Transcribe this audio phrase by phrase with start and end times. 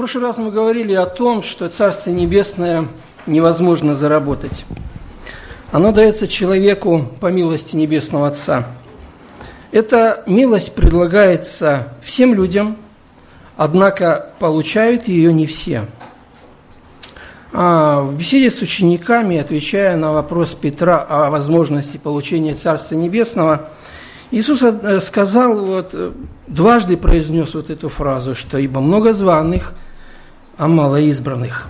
[0.00, 2.88] прошлый раз мы говорили о том, что Царство Небесное
[3.26, 4.64] невозможно заработать.
[5.72, 8.66] Оно дается человеку по милости Небесного Отца.
[9.72, 12.78] Эта милость предлагается всем людям,
[13.58, 15.82] однако получают ее не все.
[17.52, 23.68] А в беседе с учениками, отвечая на вопрос Петра о возможности получения Царства Небесного,
[24.30, 26.12] Иисус э, сказал, вот, э,
[26.46, 29.74] дважды произнес вот эту фразу, что «ибо много званых,
[30.60, 31.68] а мало избранных.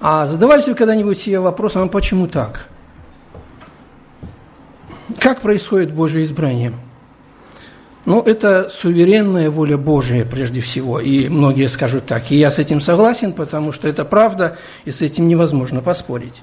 [0.00, 2.66] А задавались вы когда-нибудь себе вопросом, а почему так?
[5.18, 6.72] Как происходит Божье избрание?
[8.06, 12.30] Ну, это суверенная воля Божия прежде всего, и многие скажут так.
[12.30, 16.42] И я с этим согласен, потому что это правда, и с этим невозможно поспорить.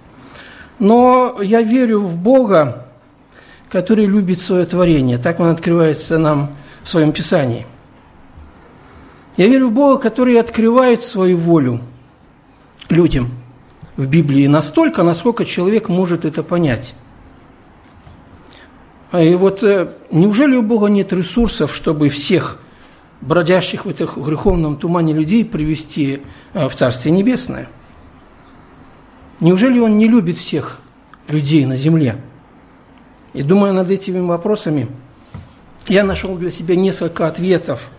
[0.78, 2.86] Но я верю в Бога,
[3.72, 5.18] который любит свое творение.
[5.18, 7.66] Так он открывается нам в своем Писании–
[9.40, 11.80] я верю в Бога, который открывает свою волю
[12.90, 13.30] людям
[13.96, 16.94] в Библии настолько, насколько человек может это понять.
[19.12, 22.62] А и вот э, неужели у Бога нет ресурсов, чтобы всех
[23.22, 26.22] бродящих в этом греховном тумане людей привести
[26.54, 27.70] э, в Царствие Небесное?
[29.40, 30.82] Неужели Он не любит всех
[31.30, 32.18] людей на земле?
[33.32, 34.88] И думая над этими вопросами,
[35.88, 37.90] я нашел для себя несколько ответов–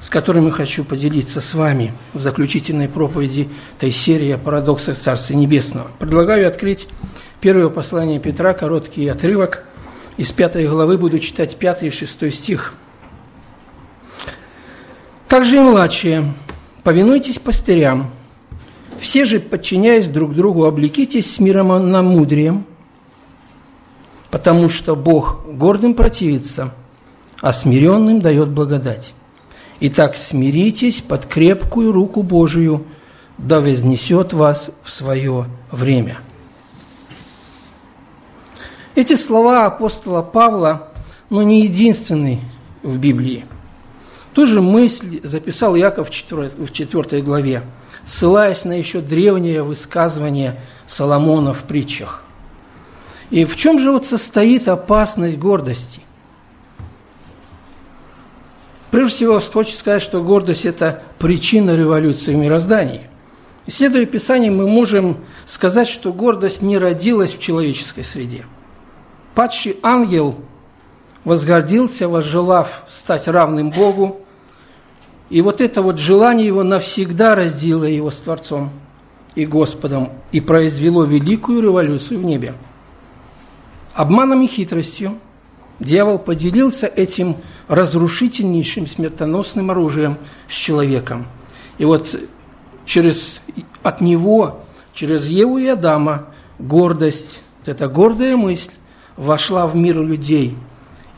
[0.00, 5.90] с которыми хочу поделиться с вами в заключительной проповеди этой серии о парадоксах Царствия Небесного.
[5.98, 6.88] Предлагаю открыть
[7.40, 9.64] первое послание Петра, короткий отрывок.
[10.16, 12.74] Из пятой главы буду читать пятый и шестой стих.
[15.28, 16.32] «Также и младшие,
[16.82, 18.10] повинуйтесь пастырям,
[18.98, 22.64] все же, подчиняясь друг другу, облекитесь с миром на мудрием,
[24.30, 26.74] потому что Бог гордым противится,
[27.40, 29.12] а смиренным дает благодать.
[29.80, 32.84] Итак, смиритесь под крепкую руку Божию,
[33.38, 36.18] да вознесет вас в свое время.
[38.96, 40.88] Эти слова апостола Павла,
[41.30, 42.40] но не единственные
[42.82, 43.44] в Библии.
[44.34, 47.62] Ту же мысль записал Яков в 4 главе,
[48.04, 52.24] ссылаясь на еще древнее высказывание Соломона в притчах.
[53.30, 56.00] И в чем же вот состоит опасность гордости?
[58.90, 63.02] Прежде всего, хочется сказать, что гордость– это причина революции в мироздании.
[63.66, 68.46] Исследуя Писание, мы можем сказать, что гордость не родилась в человеческой среде.
[69.34, 70.36] Падший ангел
[71.24, 74.22] возгордился, возжелав стать равным Богу,
[75.28, 78.70] и вот это вот желание его навсегда разделило его с Творцом
[79.34, 82.54] и Господом и произвело великую революцию в небе.
[83.92, 85.18] Обманом и хитростью
[85.78, 87.36] дьявол поделился этим
[87.68, 90.16] разрушительнейшим смертоносным оружием
[90.48, 91.26] с человеком.
[91.76, 92.18] И вот
[92.84, 93.42] через,
[93.82, 94.64] от него,
[94.94, 96.26] через Еву и Адама,
[96.58, 98.72] гордость, вот эта гордая мысль
[99.16, 100.56] вошла в мир людей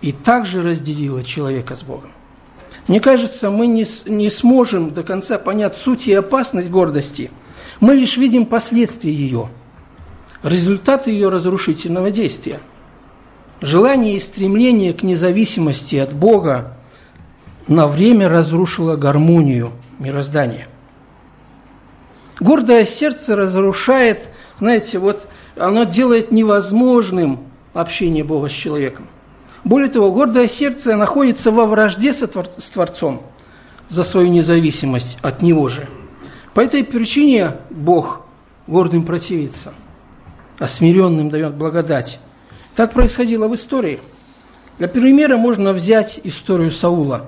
[0.01, 2.11] и также разделила человека с Богом.
[2.89, 7.31] Мне кажется, мы не, не сможем до конца понять суть и опасность гордости.
[7.79, 9.49] Мы лишь видим последствия ее,
[10.43, 12.61] результаты ее разрушительного действия–
[13.61, 16.77] Желание и стремление к независимости от Бога
[17.69, 20.67] на время разрушило гармонию мироздания.
[22.41, 25.27] Гордое сердце разрушает, знаете, вот
[25.57, 27.41] оно делает невозможным
[27.75, 29.07] общение Бога с человеком.
[29.63, 32.27] Более того, гордое сердце находится во вражде с
[32.73, 33.23] Творцом
[33.89, 35.87] за свою независимость от Него же.
[36.55, 38.23] По этой причине Бог
[38.67, 39.75] гордым противится,
[40.59, 42.21] а смиренным дает благодать.
[42.81, 44.01] Так происходило в истории.
[44.79, 47.27] Для примера можно взять историю Саула.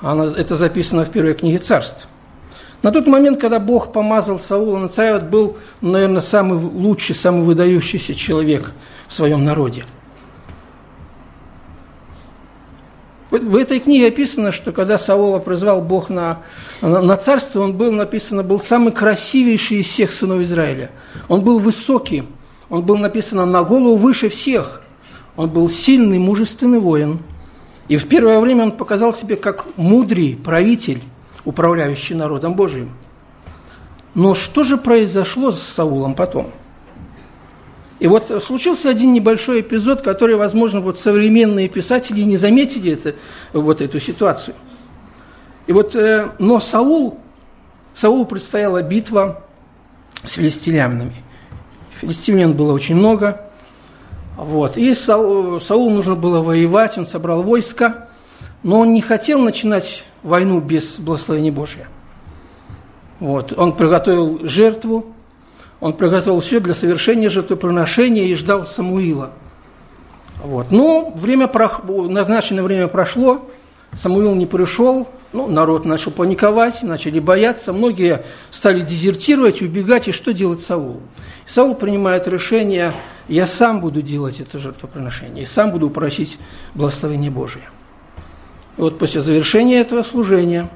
[0.00, 2.08] Она, это записано в первой книге царств.
[2.82, 7.42] На тот момент, когда Бог помазал Саула на царя, это был, наверное, самый лучший, самый
[7.42, 8.72] выдающийся человек
[9.06, 9.84] в своем народе.
[13.30, 16.40] В этой книге описано, что когда Саула призвал Бог на,
[16.80, 20.90] на, на царство, он был, написано, был самый красивейший из всех сынов Израиля.
[21.28, 22.24] Он был высокий,
[22.70, 24.80] он был, написано, на голову выше всех.
[25.36, 27.18] Он был сильный, мужественный воин.
[27.88, 31.02] И в первое время он показал себе как мудрый правитель,
[31.44, 32.90] управляющий народом Божиим.
[34.14, 36.52] Но что же произошло с Саулом потом?
[37.98, 43.14] И вот случился один небольшой эпизод, который, возможно, вот современные писатели не заметили это,
[43.52, 44.54] вот эту ситуацию.
[45.66, 47.20] И вот, э, но Саул,
[47.94, 49.44] Саулу предстояла битва
[50.24, 51.22] с филистимлянами.
[52.00, 53.42] Филистимлян было очень много.
[54.36, 54.78] Вот.
[54.78, 58.08] И Саул, Саулу нужно было воевать, он собрал войско,
[58.62, 61.88] но он не хотел начинать войну без благословения Божия.
[63.18, 63.52] Вот.
[63.56, 65.14] Он приготовил жертву,
[65.78, 69.32] он приготовил все для совершения жертвоприношения и ждал Самуила.
[70.42, 70.70] Вот.
[70.70, 71.50] Но время,
[71.86, 73.46] назначенное время прошло,
[73.92, 80.32] Самуил не пришел, ну, народ начал паниковать, начали бояться, многие стали дезертировать, убегать, и что
[80.32, 81.00] делать Саулу?
[81.46, 82.92] Саул принимает решение,
[83.28, 86.38] я сам буду делать это жертвоприношение, и сам буду просить
[86.74, 87.64] благословения Божие.
[88.76, 90.68] И вот после завершения этого служения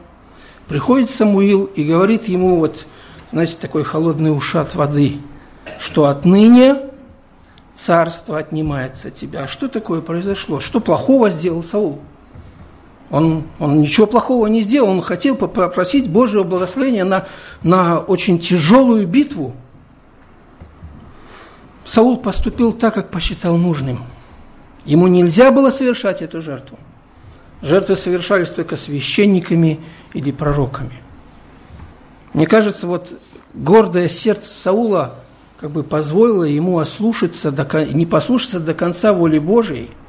[0.69, 2.87] приходит Самуил и говорит ему вот,
[3.33, 5.19] знаете, такой холодный ушат воды,
[5.81, 6.91] что отныне
[7.75, 9.45] царство отнимается от тебя.
[9.45, 10.61] А что такое произошло?
[10.61, 12.01] Что плохого сделал Саул?
[13.11, 17.27] Он, он ничего плохого не сделал, он хотел попросить Божьего благословения на,
[17.63, 19.55] на очень тяжелую битву.
[21.85, 24.05] Саул поступил так, как посчитал нужным.
[24.85, 26.79] Ему нельзя было совершать эту жертву.
[27.61, 29.81] Жертвы совершались только священниками
[30.13, 31.03] или пророками.
[32.33, 33.13] Мне кажется, вот
[33.53, 35.15] гордое сердце Саула
[35.61, 37.51] как бы позволило ему ослушаться,
[37.93, 39.91] не послушаться до конца воли Божией–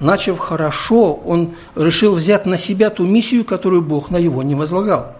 [0.00, 5.14] начав хорошо, он решил взять на себя ту миссию, которую Бог на его не возлагал.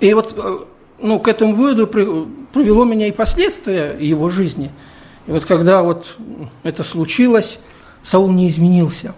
[0.00, 0.58] И вот э,
[1.00, 4.70] ну, к этому выводу привело меня и последствия его жизни.
[5.26, 6.16] И вот когда вот
[6.62, 7.58] это случилось,
[8.02, 9.14] Саул не изменился.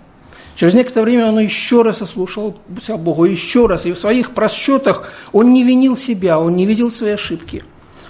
[0.57, 3.87] Через некоторое время он еще раз ослушался Богу, еще раз.
[3.87, 7.65] И в своих просчетах он не винил себя, он не видел свои ошибки.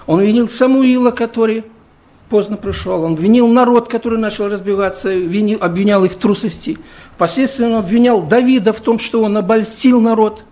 [0.07, 1.63] Он винил Самуила, который
[2.31, 3.03] поздно пришел.
[3.03, 6.79] Он винил народ, который начал разбегаться, винил, обвинял их в трусости.
[7.15, 10.45] Впоследствии он обвинял Давида в том, что он обольстил народ,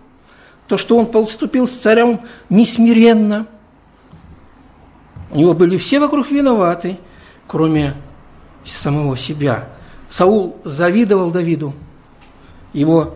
[0.68, 3.46] то, что он поступил с царем несмиренно.
[5.30, 6.98] У него были все вокруг виноваты,
[7.46, 7.94] кроме
[8.62, 9.70] самого себя.
[10.10, 11.72] Саул завидовал Давиду,
[12.74, 13.14] его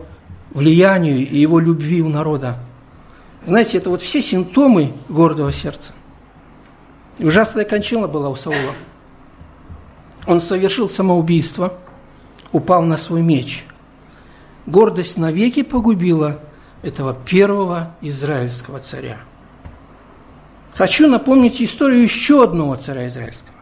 [0.49, 2.57] влиянию и его любви у народа.
[3.45, 5.93] Знаете, это вот все симптомы гордого сердца–
[7.19, 8.73] ужасная кончина была у Саула.
[10.27, 11.73] Он совершил самоубийство,
[12.51, 13.65] упал на свой меч.
[14.65, 16.39] Гордость навеки погубила
[16.81, 19.19] этого первого израильского царя.
[20.73, 23.55] Хочу напомнить историю еще одного царя израильского.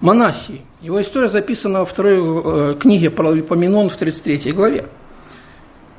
[0.00, 0.62] Манасии.
[0.80, 4.86] Его история записана во второй э, книге Паралипоменон в 33 главе.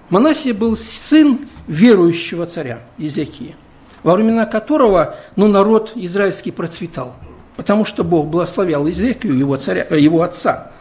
[0.09, 3.55] Манасия был сын верующего царя Езекии
[4.03, 7.13] во времена которого ну, народ израильский процветал,
[7.55, 10.71] потому что Бог благословлял Изекию, его, царя, его отца.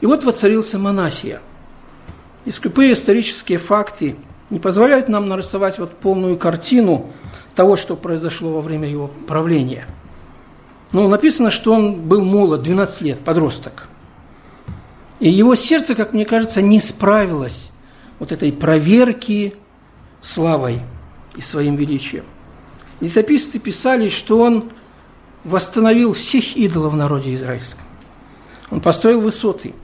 [0.00, 1.40] И вот воцарился Манасия.
[2.44, 4.16] И скупые исторические факты
[4.50, 7.10] не позволяют нам нарисовать вот полную картину
[7.54, 9.86] того, что произошло во время его правления.
[10.92, 13.88] Ну, написано, что он был молод, 12 лет, подросток.
[15.20, 17.70] И его сердце, как мне кажется, не справилось
[18.18, 19.54] вот этой проверки
[20.20, 20.82] славой
[21.36, 22.24] и своим величием.
[23.00, 24.72] Летописцы писали, что он
[25.44, 27.84] восстановил всех идолов в народе израильском.
[28.70, 29.74] Он построил высоты,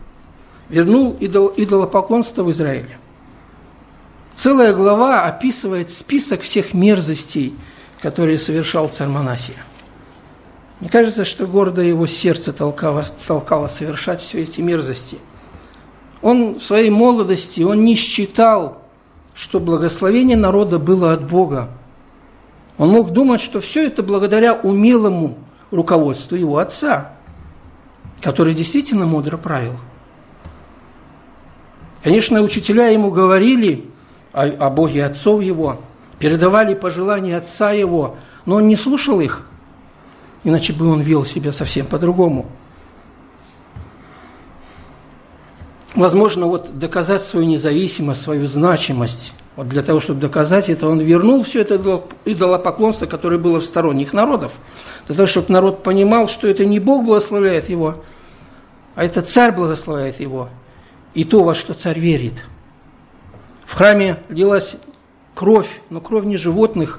[0.68, 2.98] вернул идол, идолопоклонство в Израиле.
[4.34, 7.54] Целая глава описывает список всех мерзостей,
[8.00, 9.62] которые совершал царь Манасия.
[10.80, 15.18] Мне кажется, что гордое его сердце толкало, толкало совершать все эти мерзости.
[16.22, 18.82] Он в своей молодости, он не считал,
[19.34, 21.68] что благословение народа было от Бога,
[22.80, 25.36] он мог думать, что все это благодаря умелому
[25.70, 27.12] руководству его отца,
[28.22, 29.76] который действительно мудро правил.
[32.02, 33.84] Конечно, учителя ему говорили
[34.32, 35.82] о, о Боге отцов его,
[36.18, 39.46] передавали пожелания отца его, но он не слушал их,
[40.42, 42.46] иначе бы он вел себя совсем по-другому.
[45.94, 51.42] Возможно, вот доказать свою независимость, свою значимость вот для того, чтобы доказать это, он вернул
[51.42, 54.54] все это идолопоклонство, которое было в сторонних народов.
[55.06, 58.02] Для того, чтобы народ понимал, что это не Бог благословляет его,
[58.94, 60.48] а это царь благословляет его.
[61.12, 62.42] И то, во что царь верит.
[63.66, 64.76] В храме лилась
[65.34, 66.98] кровь, но кровь не животных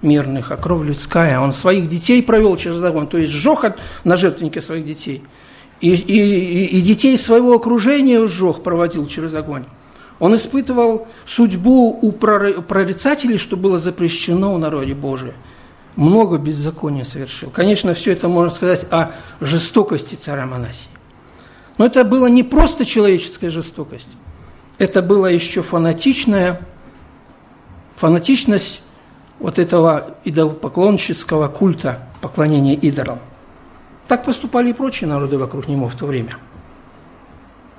[0.00, 1.38] мирных, а кровь людская.
[1.38, 5.22] Он своих детей провел через огонь, то есть сжег на жертвеннике своих детей.
[5.82, 9.66] И, и, и детей своего окружения сжег, проводил через огонь.
[10.18, 15.34] Он испытывал судьбу у прорицателей, что было запрещено у народе Божия.
[15.94, 17.50] Много беззакония совершил.
[17.50, 20.88] Конечно, все это можно сказать о жестокости царя Манасии.
[21.76, 24.16] Но это было не просто человеческая жестокость.
[24.78, 26.60] Это была еще фанатичная,
[27.96, 28.82] фанатичность
[29.38, 33.20] вот этого идолопоклоннического культа, поклонения идолам.
[34.08, 36.36] Так поступали и прочие народы вокруг него в то время.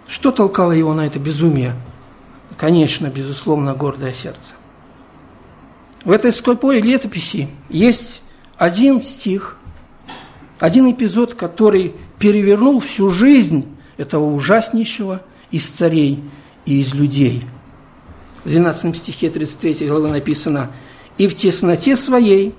[0.08, 1.76] Что толкало его на это безумие?
[2.60, 4.54] Конечно, безусловно, гордое сердце.
[6.04, 8.22] В этой скупой летописи есть
[8.58, 9.58] один стих,
[10.60, 16.22] один эпизод, который перевернул всю жизнь этого ужаснейшего из царей
[16.66, 17.46] и из людей.
[18.44, 20.70] В 12 стихе 33 главы написано
[21.18, 22.54] «И в тесноте своей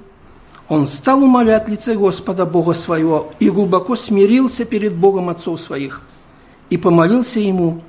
[0.67, 6.01] он стал умолять лице Господа Бога своего и глубоко смирился перед Богом отцов своих,
[6.71, 7.83] и помолился ему,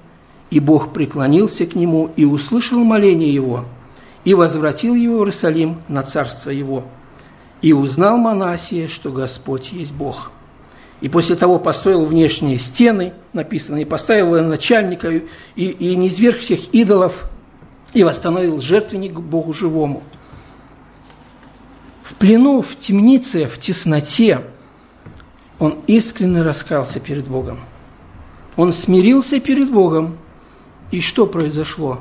[0.51, 3.65] и Бог преклонился к нему и услышал моление его,
[4.23, 6.83] и возвратил его в Иерусалим на царство его.
[7.63, 10.31] И узнал Манасия, что Господь есть Бог.
[10.99, 15.23] И после того построил внешние стены, написано, и поставил начальника, и,
[15.55, 17.31] и не изверг всех идолов,
[17.93, 20.03] и восстановил жертвенник Богу живому–
[22.11, 24.41] в плену, в темнице, в тесноте
[25.59, 27.61] он искренне раскался перед Богом.
[28.57, 30.17] Он смирился перед Богом.
[30.91, 31.99] И что произошло?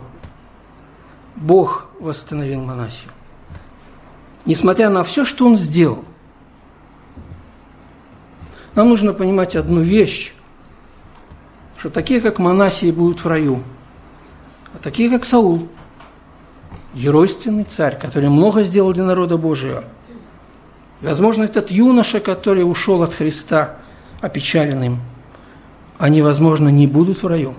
[1.37, 3.11] Бог восстановил Манасию.
[4.44, 6.04] Несмотря на все, что он сделал.
[8.75, 10.32] Нам нужно понимать одну вещь,
[11.76, 13.62] что такие, как Манасии, будут в раю,
[14.75, 15.68] а такие, как Саул,
[16.94, 19.85] геройственный царь, который много сделал для народа Божьего–
[21.00, 23.76] Возможно, этот юноша, который ушел от Христа
[24.20, 25.00] опечаленным,
[25.99, 27.54] они, возможно, не будут в раю.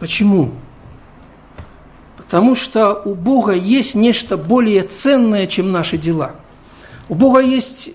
[0.00, 0.50] Почему?
[2.16, 6.32] Потому что у Бога есть нечто более ценное, чем наши дела.
[7.08, 7.90] У Бога есть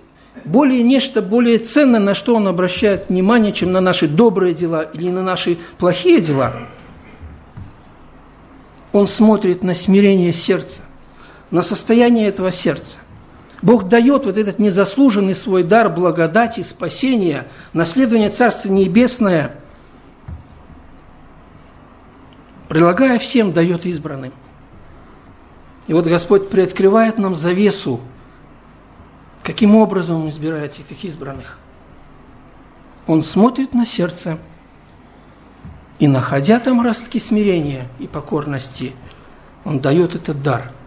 [0.46, 5.10] более нечто более ценное, на что Он обращает внимание, чем на наши добрые дела или
[5.10, 6.54] на наши плохие дела.
[8.92, 10.82] Он смотрит на смирение сердца,
[11.50, 13.00] на состояние этого сердца.
[13.62, 19.56] Бог дает вот этот незаслуженный свой дар благодати, спасения, наследование Царства Небесное,
[22.68, 24.34] предлагая всем, дает избранным.
[25.88, 28.02] И вот Господь приоткрывает нам завесу,
[29.44, 31.60] каким образом Он избирает этих избранных.
[33.08, 34.40] Он смотрит на сердце,
[36.00, 38.94] и, находя там ростки смирения и покорности,
[39.64, 40.72] Он дает этот дар–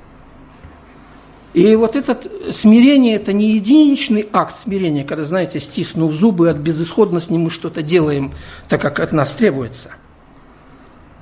[1.54, 2.16] и вот это
[2.52, 8.32] смирение– это не единичный акт смирения, когда, знаете, стиснув зубы от безысходности, мы что-то делаем,
[8.68, 9.90] так как от нас требуется.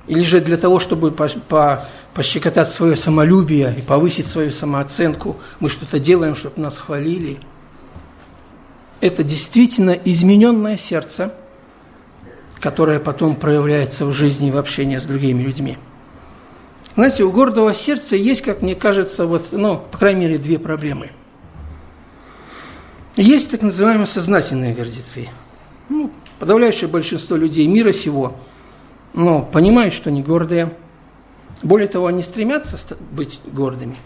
[0.06, 1.84] Или же для того, чтобы по, по,
[2.14, 7.40] пощекотать свое самолюбие и повысить свою самооценку, мы что-то делаем, чтобы нас хвалили.
[9.00, 11.34] Это действительно измененное сердце,
[12.60, 15.76] которое потом проявляется в жизни в общении с другими людьми.
[16.94, 21.10] Знаете, у гордого сердца есть, как мне кажется, вот, ну, по крайней мере, две проблемы.
[23.16, 25.28] Есть так называемые сознательные гордецы.
[25.90, 28.36] Ну, подавляющее большинство людей мира сего,
[29.16, 30.72] но понимают, что они гордые.
[31.62, 32.78] Более того, они стремятся
[33.10, 33.96] быть гордыми.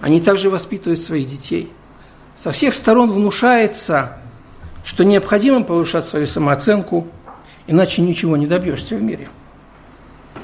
[0.00, 1.70] Они также воспитывают своих детей.
[2.34, 4.16] Со всех сторон внушается,
[4.84, 7.06] что необходимо повышать свою самооценку,
[7.66, 9.28] иначе ничего не добьешься в мире.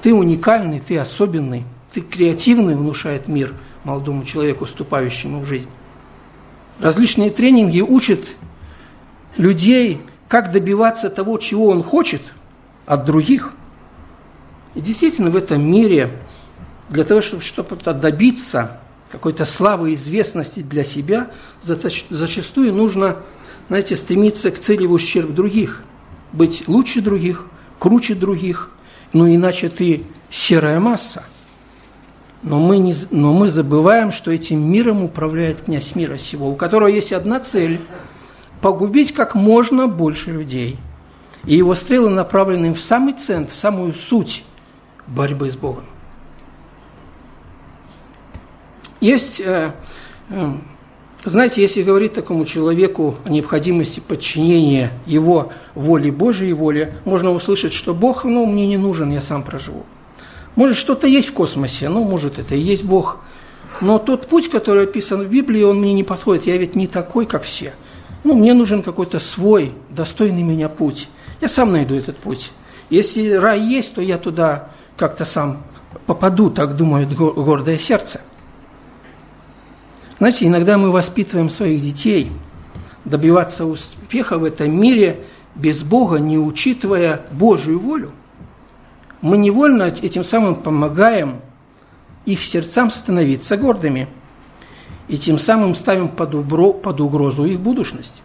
[0.03, 5.69] Ты уникальный, ты особенный– ты креативный, внушает мир молодому человеку, вступающему в жизнь.
[6.79, 8.21] Различные тренинги учат
[9.37, 12.23] людей, как добиваться того, чего он хочет
[12.87, 13.53] от других.
[14.75, 16.11] И действительно в этом мире
[16.89, 18.79] для того, чтобы что-то добиться,
[19.11, 21.31] какой-то славы и известности для себя,
[21.63, 23.17] зачастую нужно,
[23.69, 25.83] знаете, стремиться к цели в ущерб других,
[26.33, 27.47] быть лучше других,
[27.79, 28.71] круче других,
[29.13, 31.25] но иначе ты серая масса–
[32.43, 36.89] но мы, не, но мы забываем, что этим миром управляет князь мира сего, у которого
[36.89, 37.81] есть одна цель–
[38.63, 40.79] погубить как можно больше людей.
[41.45, 44.45] И его стрелы направлены в самый центр, в самую суть
[45.11, 45.85] борьбы с Богом.
[49.01, 49.73] Есть, э,
[50.31, 50.53] э,
[51.25, 57.95] знаете, если говорить такому человеку о необходимости подчинения его воле Божьей воле, можно услышать, что
[57.95, 59.85] Бог, ну, мне не нужен, я сам проживу.
[60.57, 63.19] Может, что-то есть в космосе, ну, может, это и есть Бог.
[63.81, 66.47] Но тот путь, который описан в Библии, он мне не подходит.
[66.47, 67.75] Я ведь не такой, как все.
[68.25, 71.09] Ну, мне нужен какой-то свой, достойный меня путь.
[71.41, 72.51] Я сам найду этот путь.
[72.91, 74.71] Если рай есть, то я туда
[75.01, 75.65] как-то сам
[76.07, 78.21] попаду, так думает гордое сердце.
[80.19, 82.31] Знаете, иногда мы воспитываем своих детей
[83.05, 85.25] добиваться успеха в этом мире
[85.57, 88.13] без Бога, не учитывая Божию волю
[89.23, 91.41] мы невольно этим самым помогаем
[92.25, 94.09] их сердцам становиться гордыми
[95.09, 98.23] и тем самым ставим под, убро, под угрозу их будущность.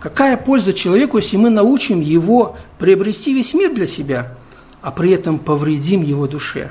[0.00, 4.36] Какая польза человеку, если мы научим его приобрести весь мир для себя,
[4.84, 6.70] а при этом повредим его душе?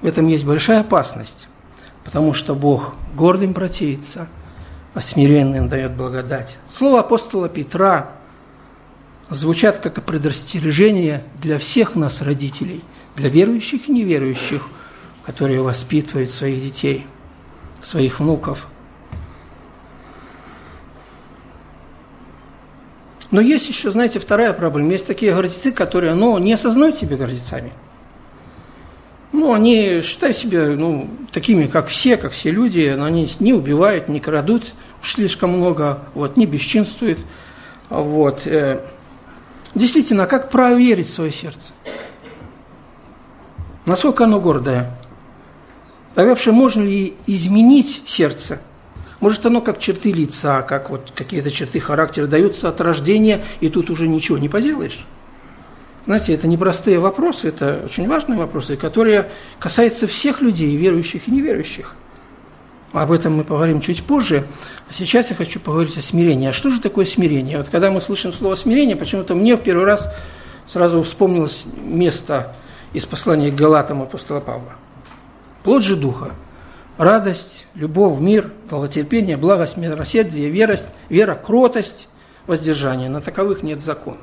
[0.00, 1.48] В этом есть большая опасность.
[2.04, 4.28] потому что Бог гордым противится,
[4.92, 6.58] а смиренным дает благодать.
[6.68, 8.10] Слово апостола Петра
[9.30, 12.84] звучат как предостережение для всех нас, родителей,
[13.16, 14.68] для верующих и неверующих,
[15.24, 17.06] которые воспитывают своих детей,
[17.80, 18.66] своих внуков.
[23.30, 24.92] Но есть еще, знаете, вторая проблема.
[24.92, 27.72] Есть такие гордецы, которые ну, не осознают себя гордецами–
[29.34, 34.08] ну, они считают себя ну, такими, как все, как все люди, но они не убивают,
[34.08, 37.18] не крадут слишком много, вот, не бесчинствуют.
[37.90, 38.46] Вот.
[38.46, 38.86] Э,
[39.74, 41.72] действительно, как проверить свое сердце?
[43.86, 44.96] Насколько оно гордое?
[46.14, 48.60] А вообще, можно ли изменить сердце?
[49.24, 53.88] Может, оно как черты лица, как вот какие-то черты характера даются от рождения, и тут
[53.88, 55.06] уже ничего не поделаешь?
[56.04, 61.94] Знаете, это непростые вопросы, это очень важные вопросы, которые касаются всех людей, верующих и неверующих.
[62.92, 64.44] Об этом мы поговорим чуть позже.
[64.90, 66.50] А сейчас я хочу поговорить о смирении.
[66.50, 67.56] А что же такое смирение?
[67.56, 70.12] Вот когда мы слышим слово смирение, почему-то мне в первый раз
[70.66, 72.54] сразу вспомнилось место
[72.92, 74.74] из послания к Галатам апостола Павла.
[75.62, 76.32] Плод же Духа.
[76.96, 82.08] Радость, любовь, мир, долготерпение, благость, милосердие, верость, вера, кротость,
[82.46, 83.08] воздержание.
[83.08, 84.18] На таковых нет закона.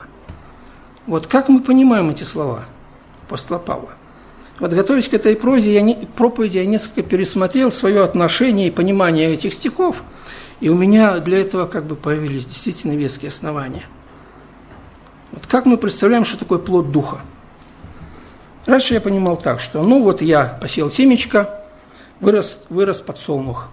[1.05, 2.65] Вот как мы понимаем эти слова
[3.27, 3.89] апостола Павла?
[4.59, 9.33] Вот готовясь к этой проповеди я, не, проповеди, я несколько пересмотрел свое отношение и понимание
[9.33, 10.03] этих стихов,
[10.61, 13.83] и у меня для этого как бы появились действительно веские основания.
[15.31, 17.21] Вот как мы представляем, что такое плод духа?
[18.65, 21.60] Раньше я понимал так, что ну вот я посел семечко,
[22.21, 23.67] вырос, вырос подсолнух,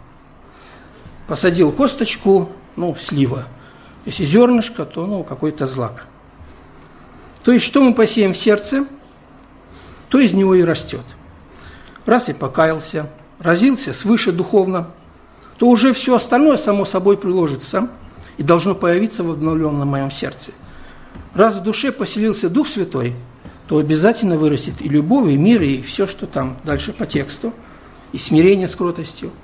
[1.28, 3.45] посадил косточку, ну, слива.
[4.05, 6.07] Если зернышко, то ну, какой-то злак–
[7.49, 8.85] то есть, что мы посеем в сердце,
[10.11, 11.00] то из него и растет.
[12.05, 14.88] Раз и покаялся, разился свыше духовно,
[15.57, 17.89] то уже все остальное само собой приложится
[18.37, 20.52] и должно появиться в обновленном моем сердце.
[21.32, 23.15] Раз в душе поселился Дух Святой,
[23.67, 27.54] то обязательно вырастет и любовь, и мир, и все, что там дальше по тексту,
[28.12, 29.30] и смирение с кротостью–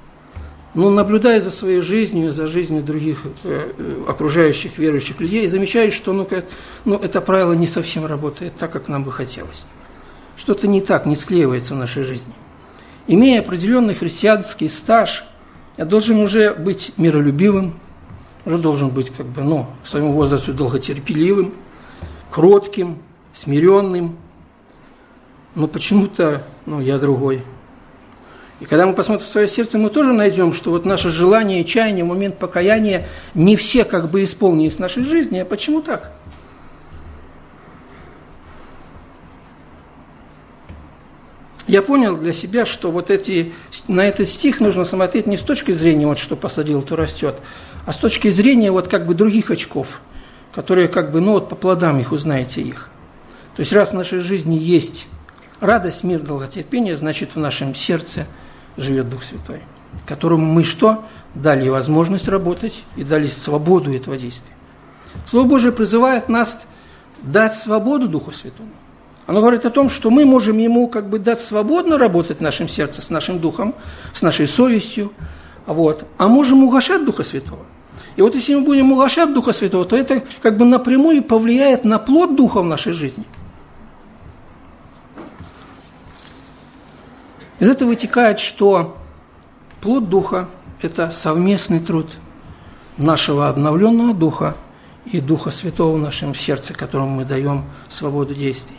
[0.74, 6.12] но наблюдая за своей жизнью, за жизнью других э, э, окружающих верующих людей, замечаю, что
[6.12, 6.29] ну,
[6.85, 9.64] ну, это правило не совсем работает так, как нам бы хотелось.
[10.37, 12.33] Что-то не так, не склеивается в нашей жизни.
[13.07, 15.24] Имея определенный христианский стаж,
[15.77, 17.79] я должен уже быть миролюбивым,
[18.44, 21.55] уже должен быть как бы, ну, к своему возрасту долготерпеливым,
[22.33, 22.98] кротким,
[23.33, 24.16] смиренным.
[25.55, 27.44] Но почему-то ну, я другой–
[28.61, 31.67] и когда мы посмотрим в свое сердце, мы тоже найдем, что вот наше желание и
[31.67, 35.38] чаяние момент покаяния не все как бы исполнились в нашей жизни.
[35.38, 36.12] А почему так?
[41.67, 43.55] Я понял для себя, что вот эти,
[43.88, 47.40] на этот стих нужно смотреть не с точки зрения, вот что посадил, то растет,
[47.87, 50.03] а с точки зрения вот как бы других очков,
[50.55, 52.90] которые как бы, ну вот по плодам их узнаете их.
[53.57, 55.07] То есть раз в нашей жизни есть
[55.59, 58.27] радость, мир, долготерпение, значит в нашем сердце–
[58.77, 59.61] живет Дух Святой,
[60.07, 61.05] которому мы что?
[61.35, 64.53] Дали возможность работать и дали свободу этого действия.
[65.27, 66.67] Слово Божие призывает нас
[67.23, 68.71] дать свободу Духу Святому.
[69.27, 72.69] Оно говорит о том, что мы можем ему как бы дать свободно работать в нашем
[72.69, 73.75] сердце, с нашим духом,
[74.13, 75.13] с нашей совестью,
[75.67, 77.65] вот, а можем угошать Духа Святого.
[78.17, 81.99] И вот если мы будем угошать Духа Святого, то это как бы напрямую повлияет на
[81.99, 83.25] плод Духа в нашей жизни–
[87.61, 88.97] Из этого вытекает, что
[89.81, 90.49] плод Духа–
[90.83, 92.11] это совместный труд
[92.99, 94.57] нашего обновленного Духа
[95.07, 98.77] и Духа Святого в нашем сердце, которому мы даем свободу действий.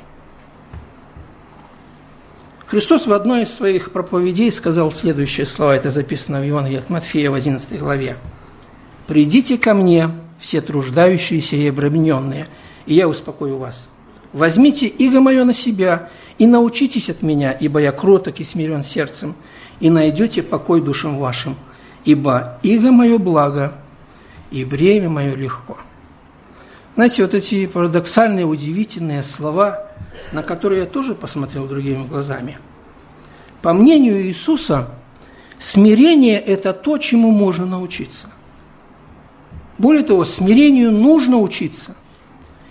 [2.68, 7.30] Христос в одной из своих проповедей сказал следующие слова, это записано в Евангелии от Матфея
[7.30, 8.18] в 11 главе.
[9.06, 10.10] «Придите ко мне,
[10.40, 12.48] все труждающиеся и обремененные,
[12.88, 13.88] и я успокою вас.
[14.34, 19.36] Возьмите иго мое на себя и научитесь от меня, ибо я кроток и смирен сердцем,
[19.80, 21.56] и найдете покой душам вашим,
[22.04, 23.74] ибо иго мое благо,
[24.52, 25.78] и бремя мое легко».
[26.95, 29.91] Знаете, вот эти парадоксальные, удивительные слова,
[30.32, 32.58] на которые я тоже посмотрел другими глазами.
[33.62, 34.89] По мнению Иисуса,
[35.60, 38.30] смирение– это то, чему можно научиться.
[39.78, 41.95] Более того, смирению нужно учиться–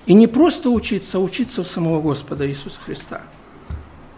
[0.06, 3.22] и не просто учиться, а учиться у самого Господа Иисуса Христа.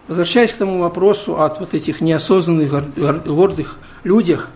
[0.08, 4.50] Возвращаясь к тому вопросу от вот этих неосознанных, гордых людях,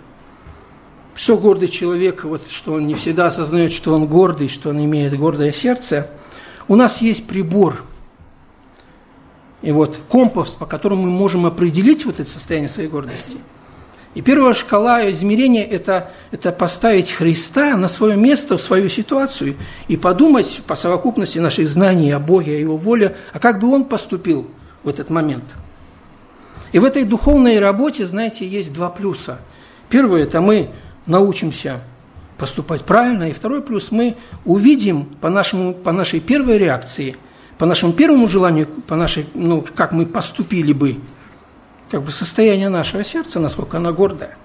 [1.17, 5.19] что гордый человек, вот, что он не всегда осознает, что он гордый, что он имеет
[5.19, 6.09] гордое сердце,
[6.69, 7.83] у нас есть прибор,
[9.61, 13.39] и вот компас, по которому мы можем определить вот это состояние своей гордости.
[14.15, 19.97] И первая шкала измерения это,– это поставить Христа на свое место, в свою ситуацию и
[19.97, 24.49] подумать по совокупности наших знаний о Боге, о Его воле, а как бы Он поступил
[24.83, 25.45] в этот момент.
[26.73, 29.41] И в этой духовной работе, знаете, есть два плюса.
[29.89, 30.71] Первое– это мы
[31.07, 31.81] научимся
[32.39, 37.17] поступать правильно, и второй плюс– мы увидим по, нашему, по нашей первой реакции,
[37.59, 40.99] по нашему первому желанию, по нашей, ну, как мы поступили бы–
[41.91, 44.37] как бы состояние нашего сердца, насколько оно гордое.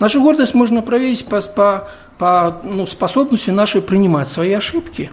[0.00, 5.12] Нашу гордость можно проверить по, по, по ну, способности нашей принимать свои ошибки.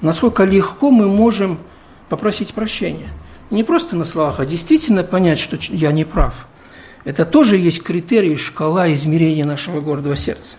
[0.00, 1.58] Насколько легко мы можем
[2.08, 3.10] попросить прощения.
[3.52, 6.46] Не просто на словах, а действительно понять, что я не прав.
[7.04, 10.56] Это тоже есть критерий, шкала измерения нашего гордого сердца.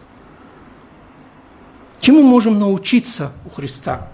[2.00, 4.10] Чему можем научиться у Христа?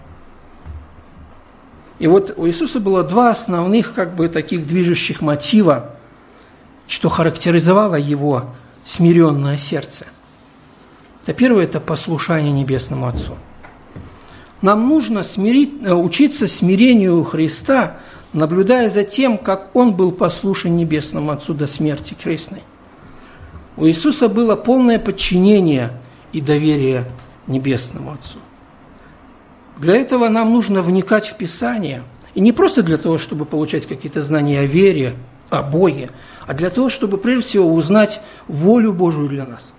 [1.98, 5.96] И вот у Иисуса было два основных как бы таких движущих мотива,
[6.88, 8.46] что характеризовало его
[8.86, 10.06] смиренное сердце.
[11.22, 13.36] Это первое– это послушание Небесному Отцу.
[14.62, 17.98] Нам нужно смирить, э, учиться смирению Христа,
[18.32, 22.62] наблюдая за тем, как Он был послушен Небесному Отцу до смерти крестной.
[23.76, 25.92] У Иисуса было полное подчинение
[26.32, 27.06] и доверие
[27.46, 28.38] Небесному Отцу.
[29.78, 32.02] Для этого нам нужно вникать в Писание.
[32.34, 35.16] И не просто для того, чтобы получать какие-то знания о вере,
[35.48, 36.10] о Боге,
[36.46, 39.72] а для того, чтобы прежде всего узнать волю Божию для нас.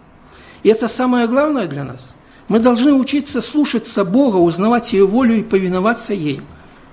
[0.63, 2.13] И это самое главное для нас.
[2.47, 6.41] Мы должны учиться слушаться Бога, узнавать Ее волю и повиноваться ей.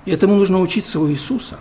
[0.09, 1.59] И этому нужно учиться у Иисуса.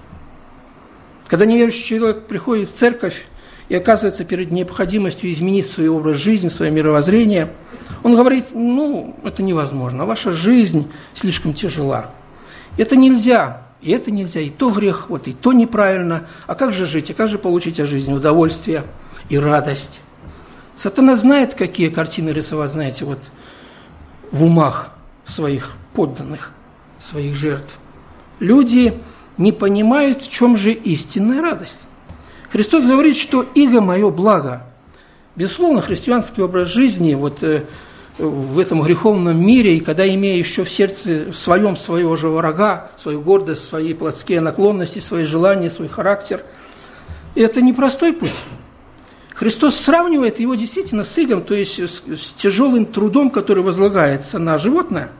[1.28, 3.26] Когда неверующий человек приходит в церковь
[3.68, 7.52] и оказывается перед необходимостью изменить свой образ жизни, свое мировоззрение–
[8.04, 12.12] он говорит, ну, это невозможно, ваша жизнь слишком тяжела.
[12.78, 16.28] Это нельзя, и это нельзя, и то грех, вот, и то неправильно.
[16.46, 18.84] А как же жить, а как же получить от жизни удовольствие
[19.30, 20.02] и радость?
[20.76, 23.20] Сатана знает, какие картины рисовать, знаете, вот
[24.32, 24.92] в умах
[25.26, 26.54] своих подданных,
[27.00, 27.78] своих жертв.
[28.40, 28.94] Люди
[29.38, 31.82] не понимают, в чем же истинная радость.
[32.52, 34.64] Христос говорит, что иго мое благо.
[35.36, 37.66] Безусловно, христианский образ жизни, вот э,
[38.18, 42.90] в этом греховном мире, и когда имея еще в сердце в своем своего же врага,
[42.98, 46.44] свою гордость, свои плотские наклонности, свои желания, свой характер,
[47.36, 48.32] это непростой путь.
[49.36, 54.58] Христос сравнивает его действительно с игом, то есть с, с тяжелым трудом, который возлагается на
[54.58, 55.12] животное.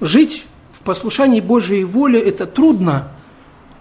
[0.00, 0.44] Жить
[0.84, 3.08] послушании Божьей воли– это трудно,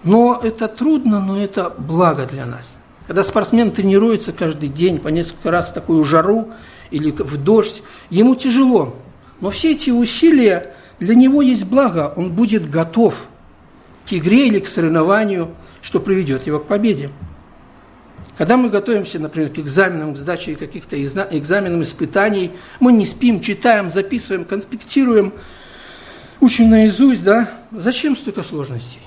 [0.03, 2.75] но это трудно, но это благо для нас.
[3.07, 6.49] Когда спортсмен тренируется каждый день по несколько раз в такую жару,
[6.93, 8.95] или в дождь, ему тяжело.
[9.41, 13.25] Но все эти усилия, для него есть благо, он будет готов
[14.07, 15.49] к игре или к соревнованию,
[15.81, 17.09] что приведет его к победе.
[18.37, 23.89] Когда мы готовимся, например, к экзаменам, к сдаче каких-то экзаменов, испытаний, мы не спим, читаем,
[23.89, 25.33] записываем, конспектируем,
[26.39, 27.49] учим наизусть, да?
[27.71, 29.01] Зачем столько сложностей?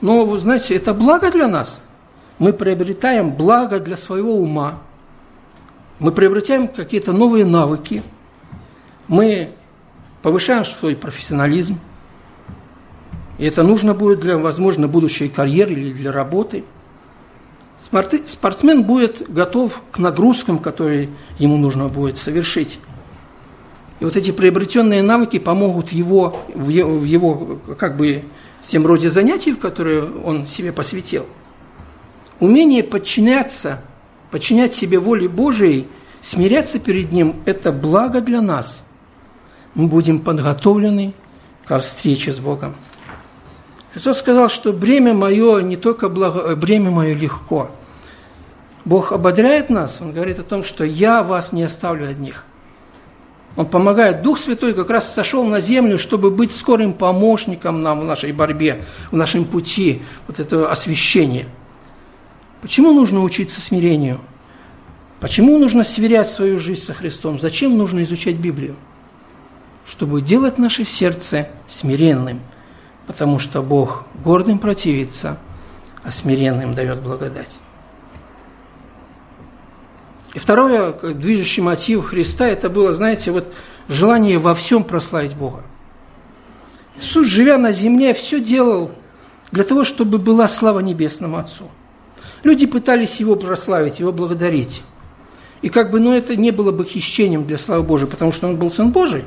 [0.00, 1.80] Но, вы знаете, это благо для нас.
[2.38, 4.80] Мы приобретаем благо для своего ума,
[6.00, 8.02] мы приобретаем какие-то новые навыки,
[9.06, 9.50] мы
[10.22, 11.78] повышаем свой профессионализм,
[13.38, 16.64] и это нужно будет для, возможно, будущей карьеры или для работы.
[17.78, 22.80] Спортсмен будет готов к нагрузкам, которые ему нужно будет совершить.
[24.02, 28.24] И вот эти приобретенные навыки помогут его в его, в как бы
[28.66, 31.24] тем роде занятий, в которые он себе посвятил.
[32.40, 33.80] Умение подчиняться–
[34.32, 35.86] подчинять себе воле Божией,
[36.20, 38.82] смиряться перед Ним– это благо для нас.
[39.76, 41.14] Мы будем подготовлены
[41.64, 42.74] ко встрече с Богом.
[43.92, 47.70] Христос сказал, что бремя мое не только благо, бремя мое легко.
[48.84, 52.46] Бог ободряет нас, Он говорит о том, что я вас не оставлю одних.
[53.56, 54.22] Он помогает.
[54.22, 58.84] Дух Святой как раз сошел на землю, чтобы быть скорым помощником нам в нашей борьбе,
[59.10, 61.46] в нашем пути, вот этого освящения–
[62.62, 64.20] Почему нужно учиться смирению?
[65.18, 67.40] Почему нужно сверять свою жизнь со Христом?
[67.40, 68.76] Зачем нужно изучать Библию?
[69.84, 72.40] Чтобы делать наше сердце смиренным,
[73.08, 75.38] потому что Бог гордым противится,
[76.04, 77.58] а смиренным дает благодать.
[80.34, 83.52] И второе, движущий мотив Христа, это было, знаете, вот
[83.88, 85.62] желание во всем прославить Бога.
[86.96, 88.92] Иисус, живя на земле, все делал
[89.50, 91.68] для того, чтобы была слава Небесному Отцу–
[92.42, 94.82] Люди пытались его прославить, его благодарить.
[95.60, 98.56] И как бы, ну, это не было бы хищением для славы Божией, потому что он
[98.56, 99.24] был Сын Божий.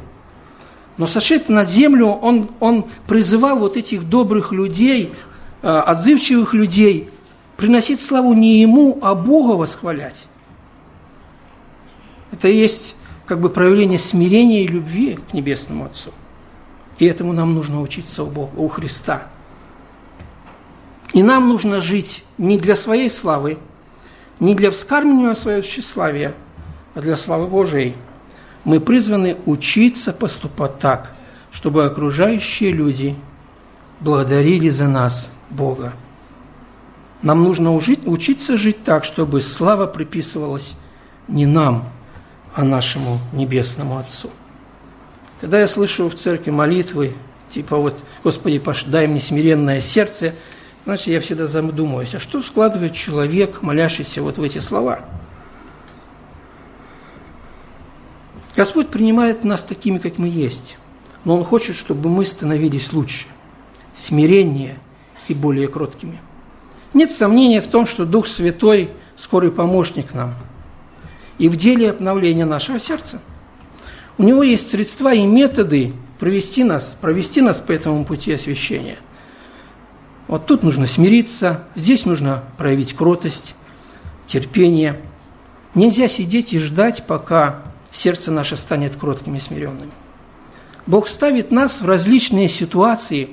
[0.97, 5.13] Но сошед над землю, он, он призывал вот этих добрых людей,
[5.61, 7.09] э, отзывчивых людей
[7.55, 10.25] приносить славу не Ему, а Бога восхвалять.
[12.35, 16.11] Это есть как бы проявление смирения и любви к Небесному Отцу.
[16.99, 19.27] И этому нам нужно учиться у Бога, у Христа.
[21.13, 23.57] И нам нужно жить не для своей славы,
[24.41, 26.33] не для вскармливания своего тщеславия,
[26.93, 27.95] а для славы Божией.
[28.65, 31.15] Мы призваны учиться поступать так,
[31.53, 33.15] чтобы окружающие люди
[34.01, 35.93] благодарили за нас Бога.
[37.21, 40.73] Нам нужно учиться жить так, чтобы слава приписывалась
[41.29, 41.85] не нам,
[42.55, 44.29] а нашему Небесному Отцу.
[45.41, 47.13] Когда я слышу в церкви молитвы,
[47.49, 50.33] типа вот «Господи, дай мне смиренное сердце»,
[50.85, 55.01] значит, я всегда задумываюсь, а что складывает человек, молящийся вот в эти слова?
[58.55, 60.77] Господь принимает нас такими, как мы есть,
[61.25, 63.27] но Он хочет, чтобы мы становились лучше,
[63.93, 64.77] смиреннее
[65.27, 66.21] и более кроткими.
[66.93, 70.35] Нет сомнения в том, что Дух Святой– скорый помощник нам–
[71.37, 73.19] и в деле обновления нашего сердца.
[74.17, 78.97] У него есть средства и методы провести нас, провести нас по этому пути освящения.
[80.27, 83.55] Вот тут нужно смириться, здесь нужно проявить кротость,
[84.25, 84.99] терпение.
[85.75, 89.91] Нельзя сидеть и ждать, пока сердце наше станет кротким и смиренным.
[90.87, 93.29] Бог ставит нас в различные ситуации,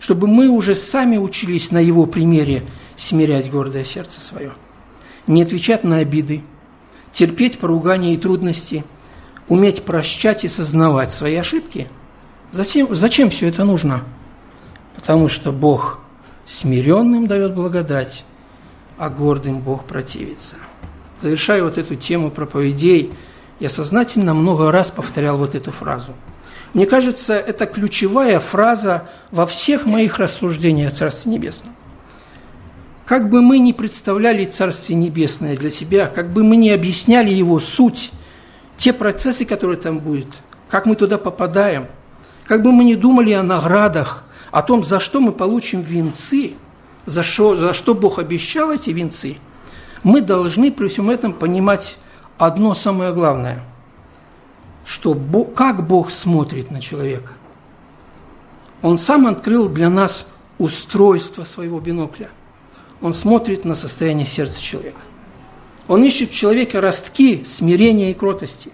[0.00, 2.64] чтобы мы уже сами учились на Его примере
[2.96, 4.52] смирять гордое сердце свое,
[5.26, 6.42] не отвечать на обиды,
[7.14, 8.84] терпеть поругания и трудности,
[9.48, 11.88] уметь прощать и сознавать свои ошибки.
[12.52, 14.02] Зачем, зачем все это нужно?
[14.96, 16.00] Потому что Бог
[16.44, 18.24] смиренным дает благодать,
[18.98, 20.56] а гордым Бог противится.
[21.18, 23.12] Завершая вот эту тему проповедей,
[23.60, 26.12] я сознательно много раз повторял вот эту фразу.
[26.74, 31.74] Мне кажется, это ключевая фраза во всех моих рассуждениях о Царстве Небесном.
[33.06, 37.60] Как бы мы ни представляли Царствие Небесное для себя, как бы мы ни объясняли его
[37.60, 38.12] суть,
[38.78, 40.28] те процессы, которые там будут,
[40.70, 41.86] как мы туда попадаем,
[42.46, 46.54] как бы мы ни думали о наградах, о том, за что мы получим венцы,
[47.04, 49.36] за что, за что Бог обещал эти венцы,
[50.02, 51.98] мы должны при всем этом понимать
[52.38, 53.62] одно самое главное,
[54.86, 57.34] что Бог, как Бог смотрит на человека.
[58.80, 62.30] Он сам открыл для нас устройство своего бинокля–
[63.04, 65.00] он смотрит на состояние сердца человека.
[65.88, 68.70] Он ищет в человеке ростки смирения и кротости.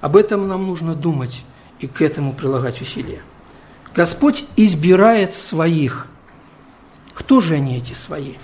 [0.00, 1.42] Об этом нам нужно думать
[1.80, 3.20] и к этому прилагать усилия.
[3.96, 6.06] Господь избирает своих.
[7.14, 8.34] Кто же они, эти свои?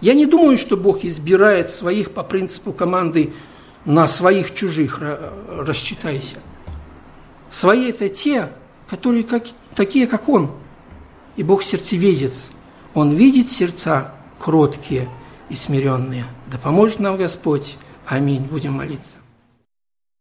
[0.00, 3.32] Я не думаю, что Бог избирает своих по принципу команды
[3.84, 5.00] на своих чужих
[5.48, 6.36] рассчитайся.
[7.50, 8.50] Свои– это те,
[8.88, 9.42] которые как,
[9.74, 10.52] такие, как Он.
[11.34, 12.50] И Бог сердцеведец.
[12.94, 15.08] Он видит сердца кроткие
[15.48, 16.24] и смиренные.
[16.50, 17.76] Да поможет нам Господь.
[18.06, 18.42] Аминь.
[18.42, 19.21] Будем молиться.